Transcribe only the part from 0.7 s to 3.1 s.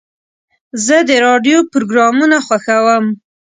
زه د راډیو پروګرامونه خوښوم.